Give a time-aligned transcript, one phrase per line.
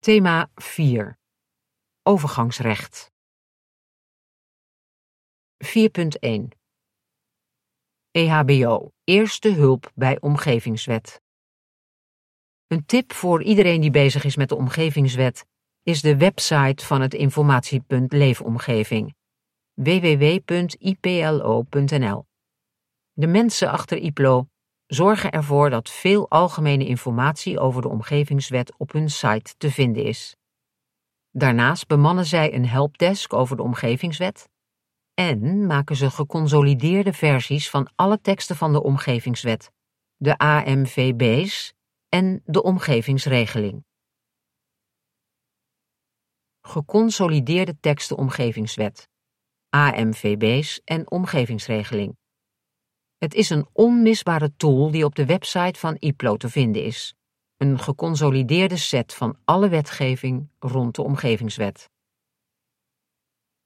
[0.00, 1.18] Thema 4.
[2.02, 3.10] Overgangsrecht.
[5.64, 5.68] 4.1
[8.10, 8.92] EHBO.
[9.04, 11.22] Eerste hulp bij omgevingswet.
[12.66, 15.46] Een tip voor iedereen die bezig is met de omgevingswet
[15.82, 19.14] is de website van het informatiepunt Leefomgeving
[19.74, 20.66] www.iplo.nl.
[23.12, 24.48] De mensen achter IPLO
[24.90, 30.36] zorgen ervoor dat veel algemene informatie over de omgevingswet op hun site te vinden is.
[31.30, 34.48] Daarnaast bemannen zij een helpdesk over de omgevingswet
[35.14, 39.70] en maken ze geconsolideerde versies van alle teksten van de omgevingswet,
[40.16, 41.72] de AMVB's
[42.08, 43.84] en de omgevingsregeling.
[46.60, 49.08] Geconsolideerde teksten omgevingswet,
[49.68, 52.19] AMVB's en omgevingsregeling.
[53.20, 57.14] Het is een onmisbare tool die op de website van IPLO te vinden is.
[57.56, 61.90] Een geconsolideerde set van alle wetgeving rond de omgevingswet.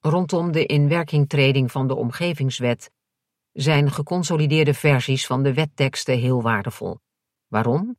[0.01, 2.91] Rondom de inwerkingtreding van de omgevingswet
[3.53, 6.99] zijn geconsolideerde versies van de wetteksten heel waardevol.
[7.47, 7.97] Waarom?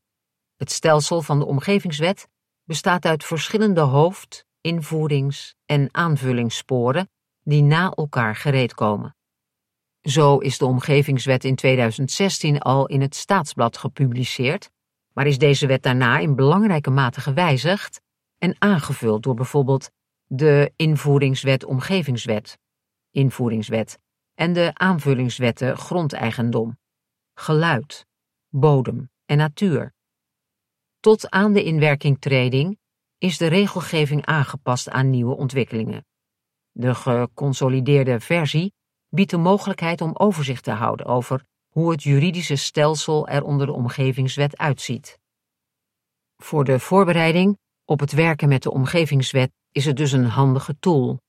[0.56, 2.28] Het stelsel van de omgevingswet
[2.64, 7.10] bestaat uit verschillende hoofd-, invoerings- en aanvullingssporen
[7.42, 9.15] die na elkaar gereed komen.
[10.06, 14.72] Zo is de omgevingswet in 2016 al in het staatsblad gepubliceerd,
[15.14, 18.02] maar is deze wet daarna in belangrijke mate gewijzigd
[18.38, 19.92] en aangevuld door bijvoorbeeld
[20.26, 22.58] de invoeringswet omgevingswet,
[23.12, 24.00] invoeringswet
[24.34, 26.78] en de aanvullingswetten grondeigendom,
[27.34, 28.06] geluid,
[28.50, 29.94] bodem en natuur.
[31.00, 32.80] Tot aan de inwerkingtreding
[33.18, 36.06] is de regelgeving aangepast aan nieuwe ontwikkelingen.
[36.72, 38.75] De geconsolideerde versie
[39.16, 43.74] biedt de mogelijkheid om overzicht te houden over hoe het juridische stelsel er onder de
[43.74, 45.20] omgevingswet uitziet.
[46.38, 51.20] Voor de voorbereiding op het werken met de omgevingswet is het dus een handige tool.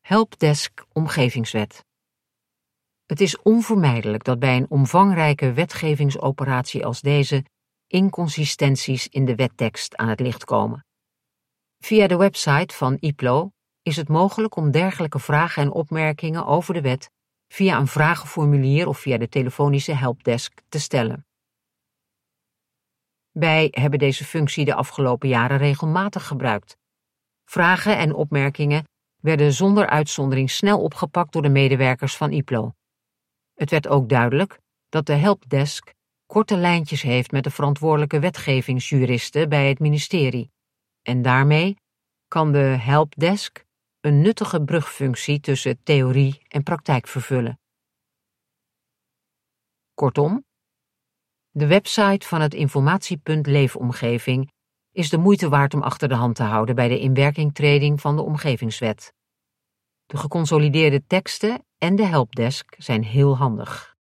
[0.00, 1.84] Helpdesk Omgevingswet
[3.06, 7.44] Het is onvermijdelijk dat bij een omvangrijke wetgevingsoperatie als deze
[7.86, 10.86] inconsistenties in de wettekst aan het licht komen.
[11.78, 13.50] Via de website van IPLO
[13.88, 17.10] is het mogelijk om dergelijke vragen en opmerkingen over de wet
[17.48, 21.26] via een vragenformulier of via de telefonische helpdesk te stellen.
[23.30, 26.76] Wij hebben deze functie de afgelopen jaren regelmatig gebruikt.
[27.44, 28.84] Vragen en opmerkingen
[29.20, 32.72] werden zonder uitzondering snel opgepakt door de medewerkers van IPLO.
[33.54, 35.94] Het werd ook duidelijk dat de helpdesk
[36.26, 40.50] korte lijntjes heeft met de verantwoordelijke wetgevingsjuristen bij het ministerie.
[41.02, 41.76] En daarmee
[42.26, 43.66] kan de helpdesk
[44.08, 47.60] een nuttige brugfunctie tussen theorie en praktijk vervullen.
[49.94, 50.44] Kortom,
[51.50, 54.52] de website van het informatiepunt Leefomgeving
[54.92, 58.22] is de moeite waard om achter de hand te houden bij de inwerkingtreding van de
[58.22, 59.12] omgevingswet.
[60.06, 63.96] De geconsolideerde teksten en de helpdesk zijn heel handig.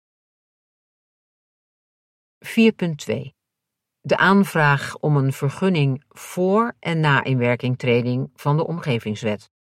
[2.45, 2.51] 4.2
[3.99, 9.53] De aanvraag om een vergunning voor en na inwerkingtreding van de omgevingswet.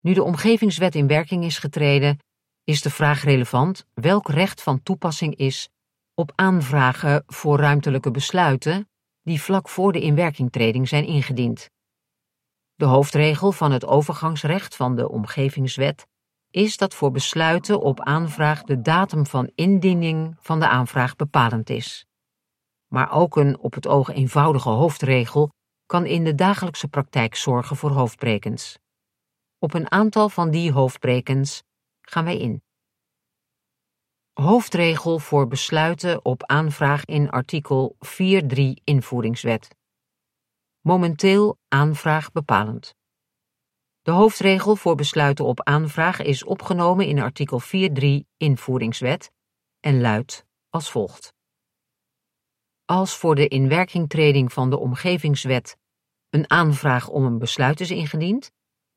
[0.00, 2.18] Nu de omgevingswet in werking is getreden,
[2.64, 5.68] is de vraag relevant welk recht van toepassing is
[6.14, 8.88] op aanvragen voor ruimtelijke besluiten
[9.22, 11.70] die vlak voor de inwerkingtreding zijn ingediend.
[12.74, 16.06] De hoofdregel van het overgangsrecht van de omgevingswet
[16.50, 22.06] is dat voor besluiten op aanvraag de datum van indiening van de aanvraag bepalend is.
[22.86, 25.52] Maar ook een op het oog eenvoudige hoofdregel
[25.86, 28.78] kan in de dagelijkse praktijk zorgen voor hoofdbrekens.
[29.62, 31.62] Op een aantal van die hoofdbrekens
[32.00, 32.62] gaan wij in.
[34.32, 39.68] Hoofdregel voor besluiten op aanvraag in artikel 4.3 invoeringswet.
[40.80, 42.94] Momenteel aanvraag bepalend.
[44.02, 48.06] De hoofdregel voor besluiten op aanvraag is opgenomen in artikel 4.3
[48.36, 49.30] invoeringswet
[49.80, 51.34] en luidt als volgt.
[52.84, 55.76] Als voor de inwerkingtreding van de omgevingswet
[56.30, 58.50] een aanvraag om een besluit is ingediend,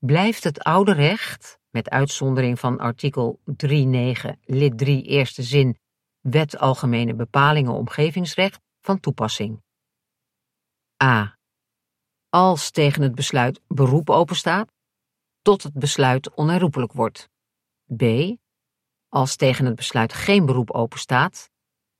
[0.05, 3.45] blijft het oude recht, met uitzondering van artikel 3.9
[4.44, 5.77] lid 3 eerste zin
[6.19, 9.61] Wet Algemene Bepalingen Omgevingsrecht, van toepassing.
[11.03, 11.38] A.
[12.29, 14.71] Als tegen het besluit beroep openstaat,
[15.41, 17.29] tot het besluit onherroepelijk wordt.
[17.97, 18.03] B.
[19.09, 21.50] Als tegen het besluit geen beroep openstaat,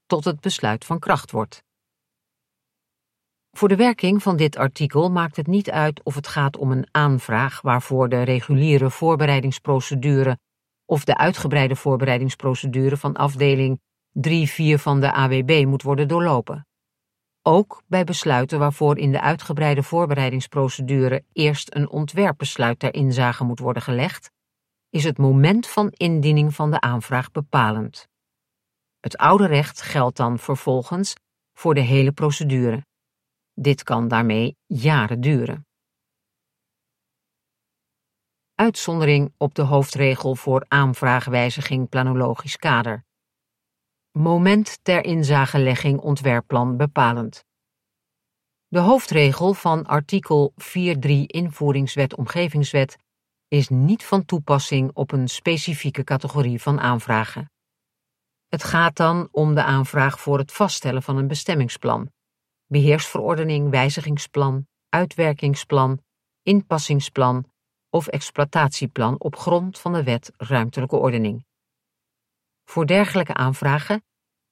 [0.06, 1.64] tot het besluit van kracht wordt.
[3.58, 6.88] Voor de werking van dit artikel maakt het niet uit of het gaat om een
[6.92, 10.38] aanvraag waarvoor de reguliere voorbereidingsprocedure
[10.86, 13.80] of de uitgebreide voorbereidingsprocedure van afdeling
[14.28, 16.68] 3-4 van de AWB moet worden doorlopen.
[17.42, 23.82] ook bij besluiten waarvoor in de uitgebreide voorbereidingsprocedure eerst een ontwerpbesluit ter inzage moet worden
[23.82, 24.32] gelegd,
[24.90, 28.08] is het moment van indiening van de aanvraag bepalend.
[29.00, 31.14] Het oude recht geldt dan vervolgens
[31.54, 32.84] voor de hele procedure.
[33.54, 35.68] Dit kan daarmee jaren duren.
[38.56, 43.06] Uitzondering op de hoofdregel voor aanvraagwijziging planologisch kader.
[44.12, 47.46] Moment ter inzagelegging ontwerpplan bepalend.
[48.68, 50.62] De hoofdregel van artikel 4.3
[51.26, 52.98] Invoeringswet Omgevingswet
[53.48, 57.52] is niet van toepassing op een specifieke categorie van aanvragen.
[58.48, 62.12] Het gaat dan om de aanvraag voor het vaststellen van een bestemmingsplan,
[62.68, 66.02] beheersverordening, wijzigingsplan, uitwerkingsplan,
[66.44, 67.46] inpassingsplan
[67.90, 71.46] of exploitatieplan op grond van de wet ruimtelijke ordening.
[72.64, 74.04] Voor dergelijke aanvragen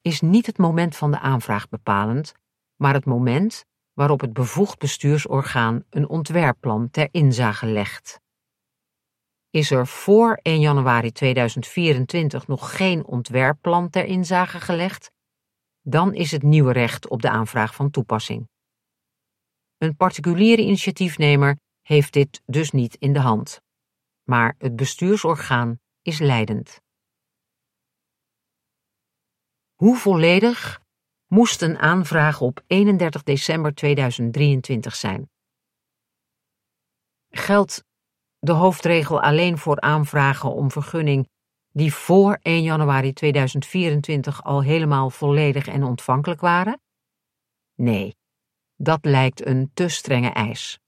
[0.01, 2.33] is niet het moment van de aanvraag bepalend,
[2.75, 8.21] maar het moment waarop het bevoegd bestuursorgaan een ontwerpplan ter inzage legt.
[9.49, 15.11] Is er voor 1 januari 2024 nog geen ontwerpplan ter inzage gelegd,
[15.81, 18.49] dan is het nieuwe recht op de aanvraag van toepassing.
[19.77, 23.61] Een particuliere initiatiefnemer heeft dit dus niet in de hand,
[24.23, 26.81] maar het bestuursorgaan is leidend.
[29.75, 30.81] Hoe volledig
[31.27, 35.29] moest een aanvraag op 31 december 2023 zijn?
[37.29, 37.83] Geldt
[38.39, 41.29] de hoofdregel alleen voor aanvragen om vergunning
[41.71, 46.81] die voor 1 januari 2024 al helemaal volledig en ontvankelijk waren?
[47.75, 48.15] Nee,
[48.75, 50.79] dat lijkt een te strenge eis.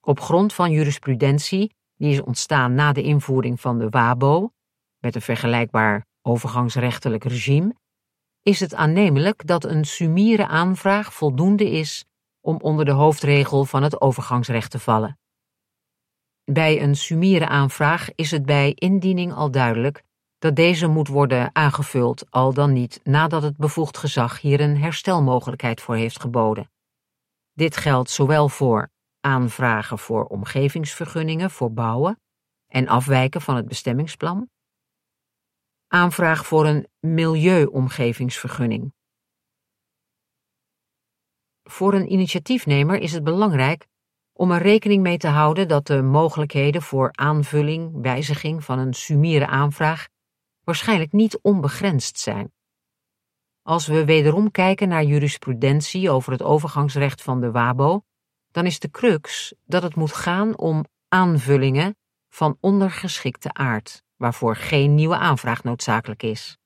[0.00, 4.52] Op grond van jurisprudentie die is ontstaan na de invoering van de WABO,
[4.98, 7.74] met een vergelijkbaar overgangsrechtelijk regime,
[8.42, 12.04] is het aannemelijk dat een sumiere aanvraag voldoende is
[12.40, 15.18] om onder de hoofdregel van het overgangsrecht te vallen.
[16.44, 20.02] Bij een sumiere aanvraag is het bij indiening al duidelijk
[20.38, 25.80] dat deze moet worden aangevuld, al dan niet nadat het bevoegd gezag hier een herstelmogelijkheid
[25.80, 26.70] voor heeft geboden.
[27.52, 28.90] Dit geldt zowel voor
[29.20, 32.20] aanvragen voor omgevingsvergunningen voor bouwen
[32.66, 34.50] en afwijken van het bestemmingsplan,
[35.86, 38.94] aanvraag voor een milieuomgevingsvergunning.
[41.62, 43.86] Voor een initiatiefnemer is het belangrijk
[44.42, 49.46] om er rekening mee te houden dat de mogelijkheden voor aanvulling, wijziging van een sumiere
[49.46, 50.08] aanvraag
[50.64, 52.52] waarschijnlijk niet onbegrensd zijn.
[53.62, 58.02] Als we wederom kijken naar jurisprudentie over het overgangsrecht van de WABO,
[58.50, 61.96] dan is de crux dat het moet gaan om aanvullingen
[62.28, 66.58] van ondergeschikte aard, waarvoor geen nieuwe aanvraag noodzakelijk is.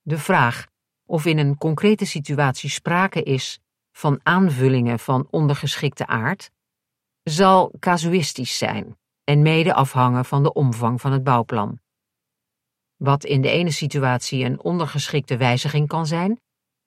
[0.00, 0.66] De vraag
[1.04, 3.60] of in een concrete situatie sprake is
[3.92, 6.50] van aanvullingen van ondergeschikte aard,
[7.22, 11.80] zal casuïstisch zijn en mede afhangen van de omvang van het bouwplan.
[12.96, 16.40] Wat in de ene situatie een ondergeschikte wijziging kan zijn,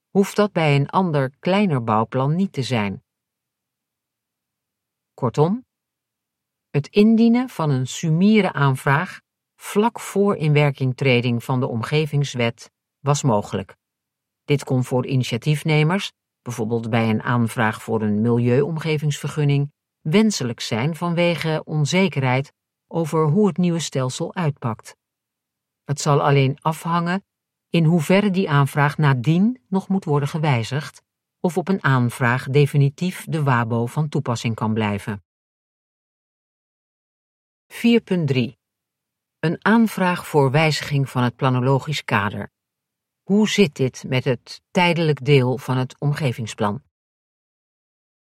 [0.09, 3.03] hoeft dat bij een ander kleiner bouwplan niet te zijn.
[5.13, 5.65] Kortom,
[6.69, 9.21] het indienen van een sumiere aanvraag
[9.55, 13.75] vlak voor inwerkingtreding van de omgevingswet was mogelijk.
[14.43, 16.11] Dit kon voor initiatiefnemers,
[16.43, 22.53] bijvoorbeeld bij een aanvraag voor een milieuomgevingsvergunning, wenselijk zijn vanwege onzekerheid
[22.87, 24.95] over hoe het nieuwe stelsel uitpakt.
[25.83, 27.25] Het zal alleen afhangen
[27.69, 31.01] in hoeverre die aanvraag nadien nog moet worden gewijzigd
[31.39, 35.23] of op een aanvraag definitief de WABO van toepassing kan blijven.
[37.73, 37.77] 4.3
[39.39, 42.51] Een aanvraag voor wijziging van het planologisch kader.
[43.23, 46.83] Hoe zit dit met het tijdelijk deel van het omgevingsplan?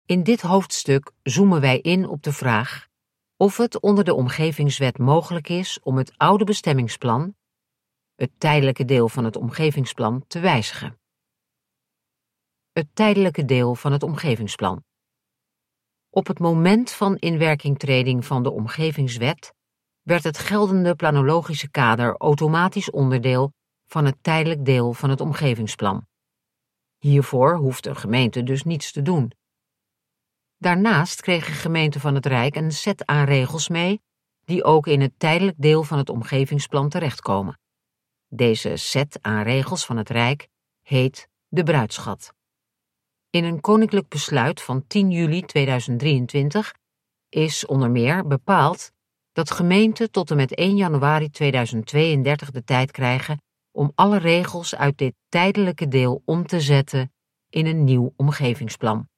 [0.06, 2.88] In dit hoofdstuk zoomen wij in op de vraag
[3.36, 7.34] of het onder de omgevingswet mogelijk is om het oude bestemmingsplan,
[8.14, 11.00] het tijdelijke deel van het omgevingsplan, te wijzigen
[12.72, 14.84] het tijdelijke deel van het omgevingsplan.
[16.10, 19.54] Op het moment van inwerkingtreding van de omgevingswet
[20.02, 23.52] werd het geldende planologische kader automatisch onderdeel
[23.92, 26.06] van het tijdelijk deel van het omgevingsplan.
[26.98, 29.32] Hiervoor hoeft een gemeente dus niets te doen.
[30.58, 34.00] Daarnaast kregen gemeenten van het Rijk een set aan regels mee
[34.44, 37.58] die ook in het tijdelijk deel van het omgevingsplan terechtkomen.
[38.28, 40.48] Deze set aan regels van het Rijk
[40.82, 42.32] heet de bruidschat.
[43.30, 46.74] In een koninklijk besluit van 10 juli 2023
[47.28, 48.90] is onder meer bepaald
[49.32, 53.40] dat gemeenten tot en met 1 januari 2032 de tijd krijgen
[53.72, 57.12] om alle regels uit dit tijdelijke deel om te zetten
[57.48, 59.08] in een nieuw omgevingsplan.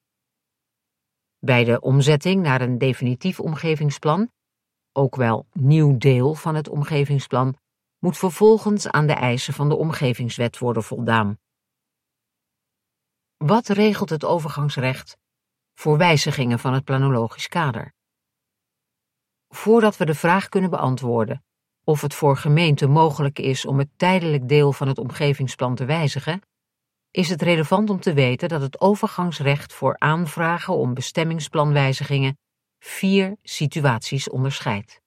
[1.38, 4.30] Bij de omzetting naar een definitief omgevingsplan,
[4.92, 7.56] ook wel nieuw deel van het omgevingsplan,
[7.98, 11.38] moet vervolgens aan de eisen van de omgevingswet worden voldaan.
[13.36, 15.16] Wat regelt het overgangsrecht
[15.74, 17.92] voor wijzigingen van het planologisch kader?
[19.48, 21.44] Voordat we de vraag kunnen beantwoorden
[21.84, 26.40] of het voor gemeenten mogelijk is om het tijdelijk deel van het omgevingsplan te wijzigen,
[27.10, 32.38] is het relevant om te weten dat het overgangsrecht voor aanvragen om bestemmingsplanwijzigingen
[32.78, 35.00] vier situaties onderscheidt.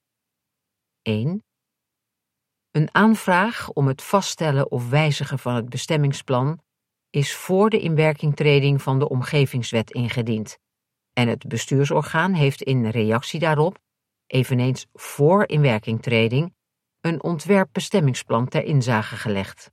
[1.01, 1.43] 1.
[2.71, 6.61] Een aanvraag om het vaststellen of wijzigen van het bestemmingsplan
[7.09, 10.57] is voor de inwerkingtreding van de omgevingswet ingediend
[11.13, 13.79] en het bestuursorgaan heeft in reactie daarop,
[14.27, 16.55] eveneens voor inwerkingtreding,
[17.07, 19.71] een ontwerpbestemmingsplan ter inzage gelegd.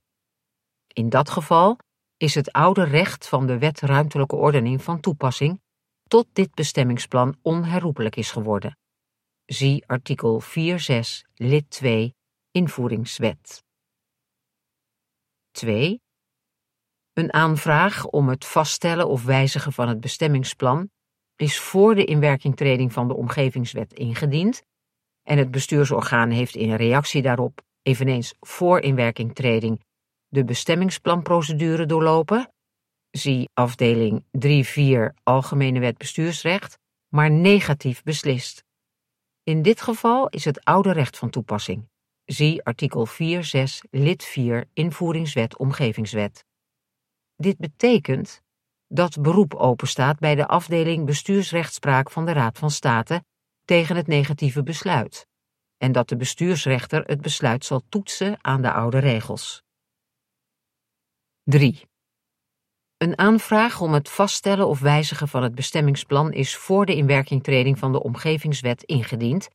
[0.87, 1.79] In dat geval
[2.17, 5.61] is het oude recht van de Wet Ruimtelijke Ordening van toepassing
[6.03, 8.77] tot dit bestemmingsplan onherroepelijk is geworden.
[9.45, 10.47] Zie artikel 4.6
[11.33, 12.15] lid 2
[12.51, 13.63] Invoeringswet.
[15.51, 16.01] 2.
[17.13, 20.89] Een aanvraag om het vaststellen of wijzigen van het bestemmingsplan
[21.35, 24.63] is voor de inwerkingtreding van de Omgevingswet ingediend
[25.25, 29.83] en het bestuursorgaan heeft in reactie daarop, eveneens voor inwerkingtreding,
[30.27, 32.53] de bestemmingsplanprocedure doorlopen,
[33.11, 36.77] zie afdeling 3.4 Algemene Wet Bestuursrecht,
[37.09, 38.63] maar negatief beslist.
[39.43, 41.89] In dit geval is het oude recht van toepassing.
[42.25, 43.13] Zie artikel 4.6
[43.89, 46.45] lid 4 Invoeringswet Omgevingswet.
[47.35, 48.41] Dit betekent
[48.87, 53.23] dat beroep openstaat bij de afdeling bestuursrechtspraak van de Raad van State
[53.65, 55.27] tegen het negatieve besluit
[55.77, 59.63] en dat de bestuursrechter het besluit zal toetsen aan de oude regels.
[61.43, 61.81] 3.
[62.97, 67.91] Een aanvraag om het vaststellen of wijzigen van het bestemmingsplan is voor de inwerkingtreding van
[67.91, 69.49] de Omgevingswet ingediend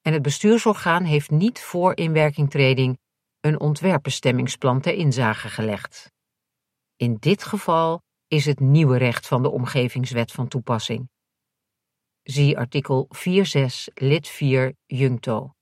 [0.00, 2.98] en het bestuursorgaan heeft niet voor inwerkingtreding
[3.40, 6.12] een ontwerpbestemmingsplan ter inzage gelegd.
[6.96, 11.08] In dit geval is het nieuwe recht van de Omgevingswet van toepassing.
[12.26, 15.54] Zie artikel 4.6 lid 4 Juncto.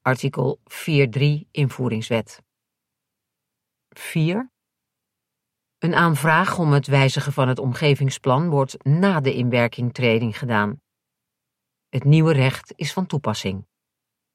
[0.00, 2.42] Artikel 4.3 Invoeringswet.
[3.88, 4.50] 4.
[5.78, 10.80] Een aanvraag om het wijzigen van het omgevingsplan wordt na de inwerkingtreding gedaan.
[11.88, 13.66] Het nieuwe recht is van toepassing.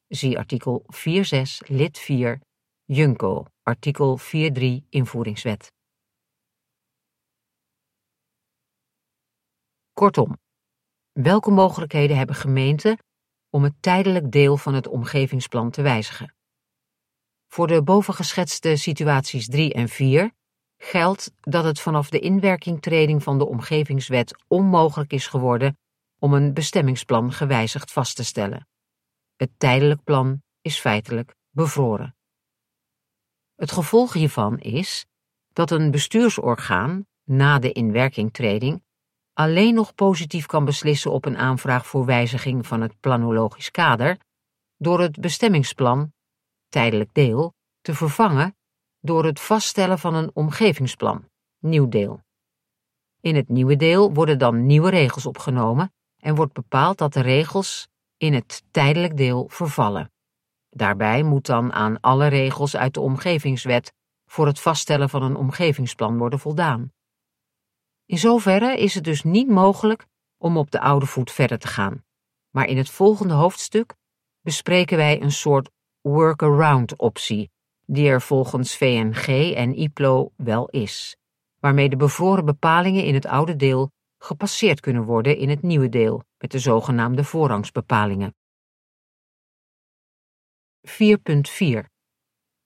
[0.07, 2.41] Zie artikel 4.6 lid 4
[2.83, 5.71] Junco, artikel 4.3 Invoeringswet.
[9.93, 10.43] Kortom,
[11.21, 12.97] welke mogelijkheden hebben gemeenten
[13.49, 16.35] om het tijdelijk deel van het omgevingsplan te wijzigen?
[17.47, 20.31] Voor de bovengeschetste situaties 3 en 4
[20.77, 25.77] geldt dat het vanaf de inwerkingtreding van de omgevingswet onmogelijk is geworden
[26.19, 28.67] om een bestemmingsplan gewijzigd vast te stellen.
[29.35, 32.15] Het tijdelijk plan is feitelijk bevroren.
[33.55, 35.05] Het gevolg hiervan is
[35.53, 38.83] dat een bestuursorgaan na de inwerkingtreding
[39.35, 44.17] alleen nog positief kan beslissen op een aanvraag voor wijziging van het planologisch kader
[44.77, 46.13] door het bestemmingsplan,
[46.69, 48.55] tijdelijk deel, te vervangen
[48.99, 52.21] door het vaststellen van een omgevingsplan, nieuw deel.
[53.21, 57.87] In het nieuwe deel worden dan nieuwe regels opgenomen en wordt bepaald dat de regels
[58.17, 60.11] in het tijdelijk deel vervallen.
[60.69, 63.93] Daarbij moet dan aan alle regels uit de omgevingswet
[64.25, 66.91] voor het vaststellen van een omgevingsplan worden voldaan.
[68.05, 70.05] In zoverre is het dus niet mogelijk
[70.37, 72.03] om op de oude voet verder te gaan.
[72.49, 73.95] Maar in het volgende hoofdstuk
[74.41, 75.69] bespreken wij een soort
[76.01, 77.51] workaround optie,
[77.85, 81.17] die er volgens VNG en IPLO wel is,
[81.59, 86.23] waarmee de bevroren bepalingen in het oude deel gepasseerd kunnen worden in het nieuwe deel
[86.37, 88.35] met de zogenaamde voorrangsbepalingen.
[90.87, 90.93] 4.4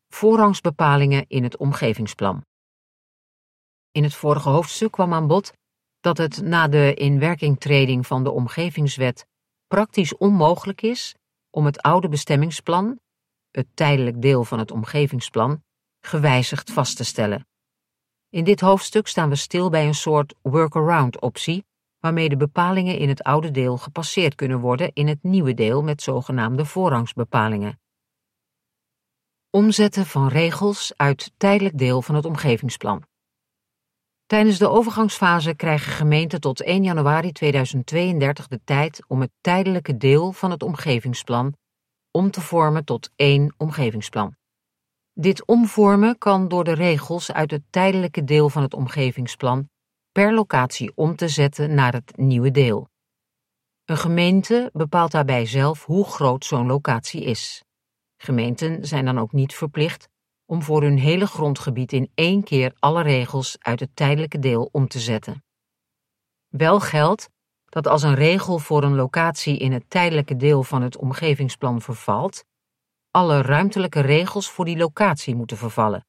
[0.07, 2.45] Voorrangsbepalingen in het omgevingsplan.
[3.99, 5.53] In het vorige hoofdstuk kwam aan bod
[5.99, 9.25] dat het na de inwerkingtreding van de omgevingswet
[9.67, 11.15] praktisch onmogelijk is
[11.49, 12.99] om het oude bestemmingsplan,
[13.51, 15.63] het tijdelijk deel van het omgevingsplan,
[15.99, 17.47] gewijzigd vast te stellen.
[18.29, 21.65] In dit hoofdstuk staan we stil bij een soort workaround optie,
[21.99, 26.01] waarmee de bepalingen in het oude deel gepasseerd kunnen worden in het nieuwe deel met
[26.01, 27.79] zogenaamde voorrangsbepalingen.
[29.49, 33.08] Omzetten van regels uit tijdelijk deel van het omgevingsplan.
[34.29, 40.31] Tijdens de overgangsfase krijgen gemeenten tot 1 januari 2032 de tijd om het tijdelijke deel
[40.31, 41.53] van het omgevingsplan
[42.11, 44.35] om te vormen tot één omgevingsplan.
[45.13, 49.69] Dit omvormen kan door de regels uit het tijdelijke deel van het omgevingsplan
[50.11, 52.89] per locatie om te zetten naar het nieuwe deel.
[53.85, 57.63] Een gemeente bepaalt daarbij zelf hoe groot zo'n locatie is.
[58.17, 60.09] Gemeenten zijn dan ook niet verplicht
[60.49, 64.87] om voor hun hele grondgebied in één keer alle regels uit het tijdelijke deel om
[64.87, 65.43] te zetten.
[66.47, 67.29] Wel geldt
[67.65, 72.45] dat als een regel voor een locatie in het tijdelijke deel van het omgevingsplan vervalt,
[73.11, 76.05] alle ruimtelijke regels voor die locatie moeten vervallen.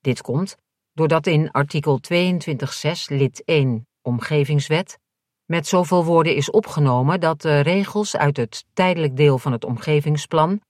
[0.00, 0.56] Dit komt
[0.92, 4.98] doordat in artikel 22.6 lid 1 Omgevingswet
[5.44, 10.60] met zoveel woorden is opgenomen dat de regels uit het tijdelijk deel van het omgevingsplan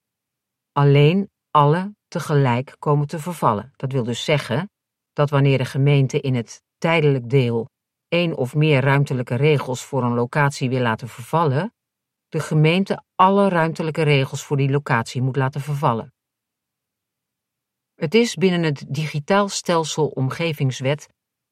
[0.73, 3.73] alleen alle tegelijk komen te vervallen.
[3.77, 4.71] Dat wil dus zeggen
[5.13, 7.69] dat wanneer de gemeente in het tijdelijk deel
[8.09, 11.75] één of meer ruimtelijke regels voor een locatie wil laten vervallen,
[12.29, 16.15] de gemeente alle ruimtelijke regels voor die locatie moet laten vervallen.
[17.95, 21.09] Het is binnen het digitaal stelsel omgevingswet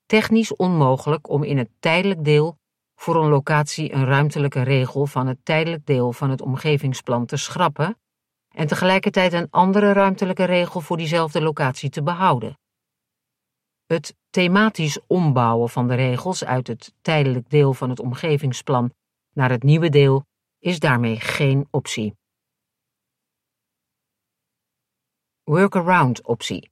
[0.06, 2.58] technisch onmogelijk om in het tijdelijk deel
[2.94, 7.98] voor een locatie een ruimtelijke regel van het tijdelijk deel van het omgevingsplan te schrappen
[8.54, 12.58] en tegelijkertijd een andere ruimtelijke regel voor diezelfde locatie te behouden.
[13.86, 18.92] Het thematisch ombouwen van de regels uit het tijdelijk deel van het omgevingsplan
[19.32, 20.24] naar het nieuwe deel
[20.58, 22.16] is daarmee geen optie.
[25.42, 26.70] Workaround optie.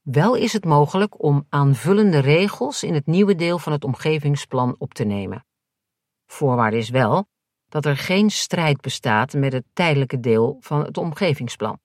[0.00, 4.94] Wel is het mogelijk om aanvullende regels in het nieuwe deel van het omgevingsplan op
[4.94, 5.46] te nemen.
[6.26, 7.28] Voorwaarde is wel
[7.68, 11.78] dat er geen strijd bestaat met het tijdelijke deel van het omgevingsplan.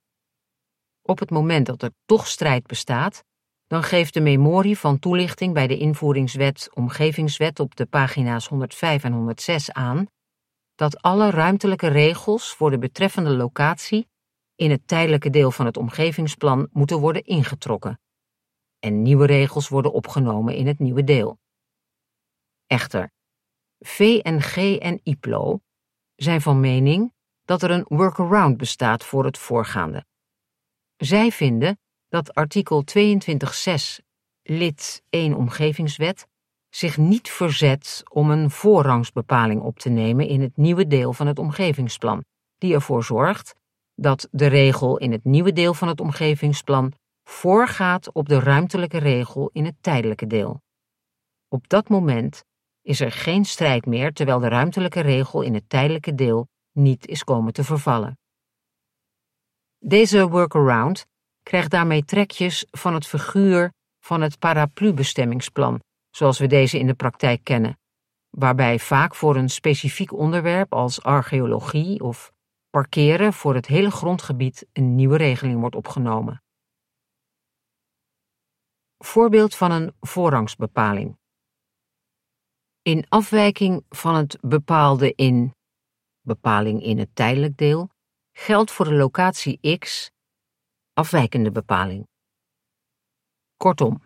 [1.01, 3.23] Op het moment dat er toch strijd bestaat,
[3.67, 9.13] dan geeft de memorie van toelichting bij de invoeringswet Omgevingswet op de pagina's 105 en
[9.13, 10.05] 106 aan
[10.75, 14.07] dat alle ruimtelijke regels voor de betreffende locatie
[14.55, 17.99] in het tijdelijke deel van het omgevingsplan moeten worden ingetrokken
[18.79, 21.39] en nieuwe regels worden opgenomen in het nieuwe deel.
[22.67, 23.11] Echter,
[23.79, 25.61] VNG en IPLO
[26.23, 27.13] zijn van mening
[27.45, 30.05] dat er een workaround bestaat voor het voorgaande.
[30.97, 34.05] Zij vinden dat artikel 22.6
[34.41, 36.27] lid 1 Omgevingswet
[36.69, 41.39] zich niet verzet om een voorrangsbepaling op te nemen in het nieuwe deel van het
[41.39, 42.23] omgevingsplan,
[42.57, 43.55] die ervoor zorgt
[43.95, 46.93] dat de regel in het nieuwe deel van het omgevingsplan
[47.23, 50.61] voorgaat op de ruimtelijke regel in het tijdelijke deel.
[51.47, 52.43] Op dat moment
[52.81, 57.23] is er geen strijd meer terwijl de ruimtelijke regel in het tijdelijke deel niet is
[57.23, 58.19] komen te vervallen.
[59.77, 61.05] Deze workaround
[61.43, 67.43] krijgt daarmee trekjes van het figuur van het paraplubestemmingsplan, zoals we deze in de praktijk
[67.43, 67.79] kennen,
[68.29, 72.31] waarbij vaak voor een specifiek onderwerp als archeologie of
[72.69, 76.43] parkeren voor het hele grondgebied een nieuwe regeling wordt opgenomen.
[78.97, 81.19] Voorbeeld van een voorrangsbepaling.
[82.83, 85.53] In afwijking van het bepaalde in
[86.21, 87.89] bepaling in het tijdelijk deel
[88.31, 90.11] geldt voor de locatie X
[90.93, 92.07] afwijkende bepaling.
[93.57, 94.01] Kortom,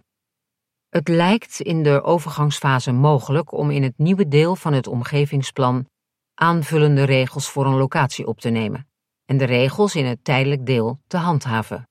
[0.89, 5.89] het lijkt in de overgangsfase mogelijk om in het nieuwe deel van het omgevingsplan
[6.33, 8.87] aanvullende regels voor een locatie op te nemen
[9.25, 11.87] en de regels in het tijdelijk deel te handhaven.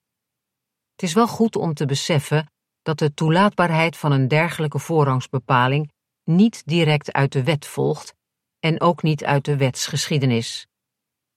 [0.92, 2.46] Het is wel goed om te beseffen
[2.82, 5.92] dat de toelaatbaarheid van een dergelijke voorrangsbepaling
[6.24, 8.14] niet direct uit de wet volgt
[8.58, 10.66] en ook niet uit de wetsgeschiedenis.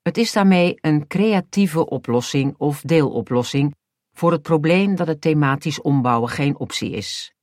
[0.01, 3.75] Het is daarmee een creatieve oplossing of deeloplossing
[4.11, 7.33] voor het probleem dat het thematisch ombouwen geen optie is.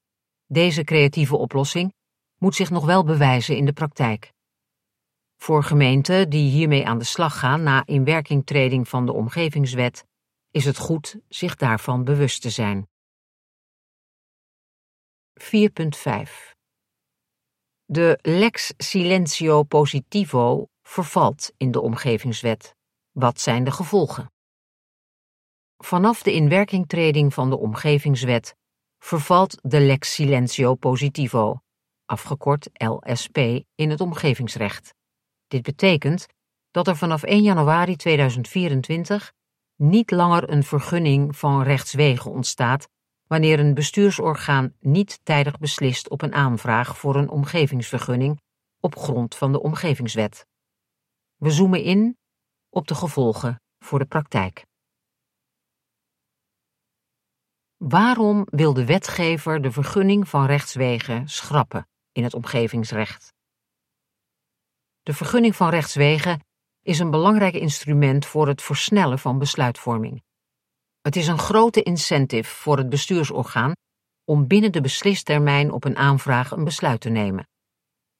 [0.46, 1.92] Deze creatieve oplossing
[2.38, 4.32] moet zich nog wel bewijzen in de praktijk.
[5.36, 10.04] Voor gemeenten die hiermee aan de slag gaan na inwerkingtreding van de omgevingswet,
[10.50, 12.88] is het goed zich daarvan bewust te zijn.
[15.40, 16.53] 4.5
[17.94, 22.74] De lex silentio positivo vervalt in de omgevingswet.
[23.12, 24.32] Wat zijn de gevolgen?
[25.76, 28.56] Vanaf de inwerkingtreding van de omgevingswet
[28.98, 31.60] vervalt de lex silentio positivo,
[32.04, 33.38] afgekort LSP,
[33.74, 34.94] in het omgevingsrecht.
[35.46, 36.26] Dit betekent
[36.70, 39.32] dat er vanaf 1 januari 2024
[39.76, 42.88] niet langer een vergunning van rechtswegen ontstaat
[43.34, 48.40] wanneer een bestuursorgaan niet tijdig beslist op een aanvraag voor een omgevingsvergunning
[48.80, 50.46] op grond van de omgevingswet.
[51.36, 52.18] We zoomen in
[52.70, 54.64] op de gevolgen voor de praktijk.
[57.76, 63.32] Waarom wil de wetgever de vergunning van rechtswegen schrappen in het omgevingsrecht?
[65.02, 66.40] De vergunning van rechtswegen
[66.82, 70.22] is een belangrijk instrument voor het versnellen van besluitvorming.
[71.04, 73.72] Het is een grote incentive voor het bestuursorgaan
[74.24, 77.48] om binnen de beslistermijn op een aanvraag een besluit te nemen.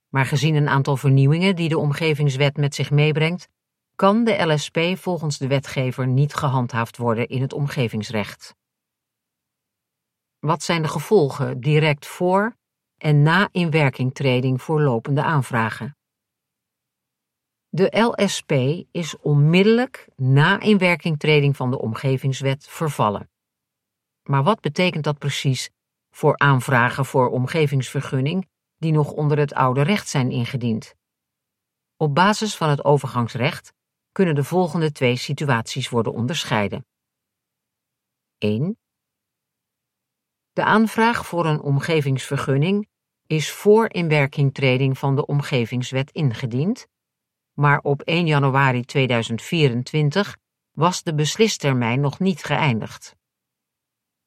[0.09, 3.49] Maar gezien een aantal vernieuwingen die de omgevingswet met zich meebrengt,
[3.94, 8.55] kan de LSP volgens de wetgever niet gehandhaafd worden in het omgevingsrecht.
[10.38, 12.57] Wat zijn de gevolgen direct voor
[12.97, 15.97] en na inwerkingtreding voor lopende aanvragen?
[17.74, 18.50] De LSP
[18.90, 23.30] is onmiddellijk na inwerkingtreding van de omgevingswet vervallen.
[24.22, 25.70] Maar wat betekent dat precies
[26.10, 30.94] voor aanvragen voor omgevingsvergunning die nog onder het oude recht zijn ingediend?
[31.96, 33.72] Op basis van het overgangsrecht
[34.12, 36.87] kunnen de volgende twee situaties worden onderscheiden.
[38.38, 38.78] 1.
[40.52, 42.88] De aanvraag voor een omgevingsvergunning
[43.26, 46.87] is voor inwerkingtreding van de omgevingswet ingediend,
[47.55, 50.37] maar op 1 januari 2024
[50.71, 53.17] was de beslistermijn nog niet geëindigd.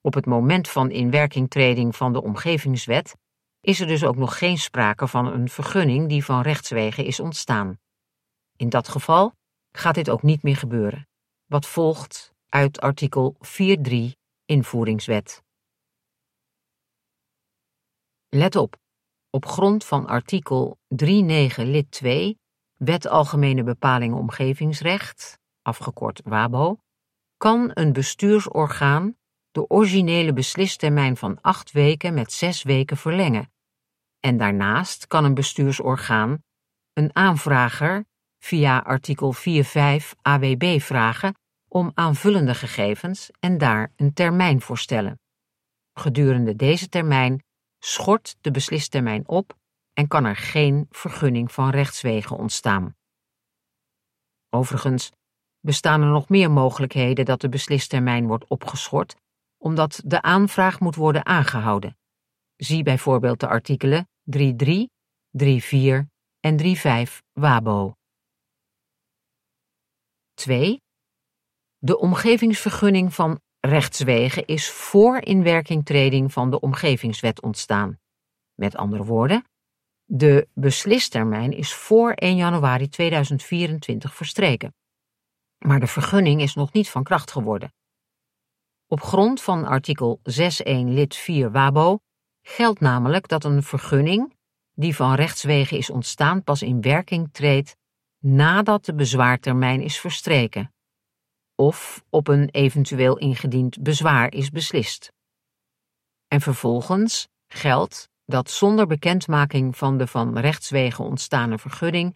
[0.01, 3.15] Op het moment van inwerkingtreding van de omgevingswet
[3.61, 7.79] is er dus ook nog geen sprake van een vergunning die van rechtswege is ontstaan.
[8.55, 9.33] In dat geval
[9.71, 11.07] gaat dit ook niet meer gebeuren,
[11.45, 13.37] wat volgt uit artikel
[13.87, 13.95] 4.3
[14.45, 15.43] invoeringswet.
[18.29, 18.77] Let op,
[19.29, 21.05] op grond van artikel 3.9
[21.55, 22.37] lid 2
[22.77, 26.79] Wet Algemene Bepalingen Omgevingsrecht, afgekort WABO,
[27.37, 29.17] kan een bestuursorgaan
[29.51, 33.51] de originele beslistermijn van acht weken met zes weken verlengen.
[34.19, 36.43] En daarnaast kan een bestuursorgaan
[36.93, 38.05] een aanvrager
[38.39, 39.41] via artikel 4.5
[40.21, 41.35] AWB vragen
[41.67, 45.19] om aanvullende gegevens en daar een termijn voor stellen.
[45.93, 47.43] Gedurende deze termijn
[47.79, 49.57] schort de beslistermijn op
[49.97, 52.95] en kan er geen vergunning van rechtswegen ontstaan.
[54.49, 55.11] Overigens
[55.59, 59.15] bestaan er nog meer mogelijkheden dat de beslistermijn wordt opgeschort,
[59.57, 61.97] omdat de aanvraag moet worden aangehouden.
[62.55, 64.41] Zie bijvoorbeeld de artikelen 3.3,
[65.31, 66.05] 3.4
[66.39, 66.57] en
[67.07, 67.93] 3.5 WABO.
[70.33, 70.81] 2.
[71.77, 77.99] De omgevingsvergunning van rechtswegen is voor inwerkingtreding van de omgevingswet ontstaan.
[78.53, 79.45] Met andere woorden,
[80.09, 84.75] de beslistermijn is voor 1 januari 2024 verstreken.
[85.57, 87.73] Maar de vergunning is nog niet van kracht geworden.
[88.87, 90.23] Op grond van artikel 6.1
[90.65, 91.99] lid 4 WABO
[92.41, 94.35] geldt namelijk dat een vergunning
[94.73, 97.75] die van rechtswegen is ontstaan pas in werking treedt
[98.19, 100.71] nadat de bezwaartermijn is verstreken
[101.55, 105.13] of op een eventueel ingediend bezwaar is beslist.
[106.27, 112.15] En vervolgens geldt dat zonder bekendmaking van de van rechtswegen ontstane vergunning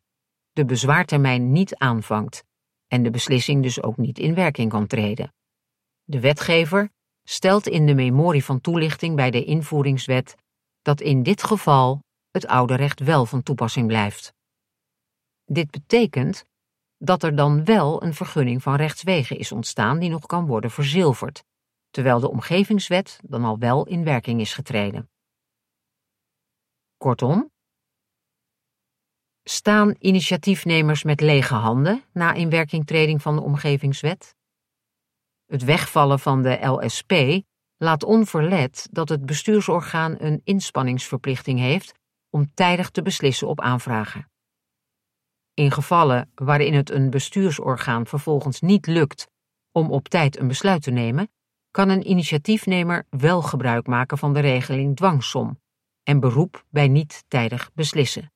[0.51, 2.43] de bezwaartermijn niet aanvangt
[2.87, 5.33] en de beslissing dus ook niet in werking kan treden.
[6.03, 6.89] De wetgever
[7.23, 10.35] stelt in de memorie van toelichting bij de invoeringswet
[10.81, 14.33] dat in dit geval het oude recht wel van toepassing blijft.
[15.45, 16.45] Dit betekent
[16.97, 21.43] dat er dan wel een vergunning van rechtswegen is ontstaan die nog kan worden verzilverd,
[21.89, 25.09] terwijl de omgevingswet dan al wel in werking is getreden.
[27.01, 27.51] Kortom,
[29.43, 34.35] staan initiatiefnemers met lege handen na inwerkingtreding van de omgevingswet?
[35.45, 37.13] Het wegvallen van de LSP
[37.77, 41.93] laat onverlet dat het bestuursorgaan een inspanningsverplichting heeft
[42.29, 44.31] om tijdig te beslissen op aanvragen.
[45.53, 49.27] In gevallen waarin het een bestuursorgaan vervolgens niet lukt
[49.71, 51.31] om op tijd een besluit te nemen,
[51.71, 55.59] kan een initiatiefnemer wel gebruik maken van de regeling dwangsom
[56.03, 58.31] en beroep bij niet tijdig beslissen.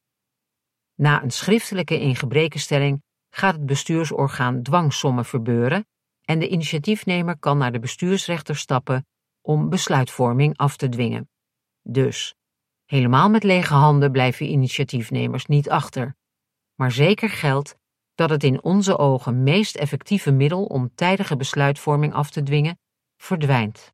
[0.95, 5.87] Na een schriftelijke ingebrekenstelling gaat het bestuursorgaan dwangsommen verbeuren
[6.21, 9.07] en de initiatiefnemer kan naar de bestuursrechter stappen
[9.41, 11.29] om besluitvorming af te dwingen.
[11.81, 12.35] Dus,
[12.85, 16.15] helemaal met lege handen blijven initiatiefnemers niet achter.
[16.75, 17.75] Maar zeker geldt
[18.15, 22.79] dat het in onze ogen meest effectieve middel om tijdige besluitvorming af te dwingen
[23.17, 23.93] verdwijnt.